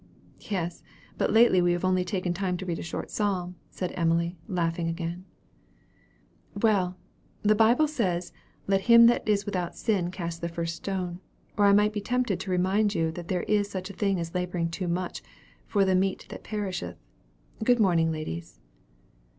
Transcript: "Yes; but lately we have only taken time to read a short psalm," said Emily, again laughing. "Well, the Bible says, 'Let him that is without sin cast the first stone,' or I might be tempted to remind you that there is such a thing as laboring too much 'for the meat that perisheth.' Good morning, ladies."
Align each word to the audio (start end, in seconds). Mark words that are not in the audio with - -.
"Yes; 0.49 0.81
but 1.19 1.31
lately 1.31 1.61
we 1.61 1.73
have 1.73 1.85
only 1.85 2.03
taken 2.03 2.33
time 2.33 2.57
to 2.57 2.65
read 2.65 2.79
a 2.79 2.81
short 2.81 3.11
psalm," 3.11 3.53
said 3.69 3.93
Emily, 3.95 4.35
again 4.47 4.55
laughing. 4.55 5.25
"Well, 6.59 6.97
the 7.43 7.53
Bible 7.53 7.87
says, 7.87 8.33
'Let 8.65 8.81
him 8.89 9.05
that 9.05 9.29
is 9.29 9.45
without 9.45 9.75
sin 9.77 10.09
cast 10.09 10.41
the 10.41 10.49
first 10.49 10.75
stone,' 10.77 11.19
or 11.55 11.65
I 11.65 11.73
might 11.73 11.93
be 11.93 12.01
tempted 12.01 12.39
to 12.39 12.49
remind 12.49 12.95
you 12.95 13.11
that 13.11 13.27
there 13.27 13.43
is 13.43 13.69
such 13.69 13.91
a 13.91 13.95
thing 13.95 14.19
as 14.19 14.33
laboring 14.33 14.69
too 14.71 14.87
much 14.87 15.21
'for 15.67 15.85
the 15.85 15.93
meat 15.93 16.25
that 16.29 16.43
perisheth.' 16.43 16.97
Good 17.63 17.79
morning, 17.79 18.11
ladies." 18.11 18.59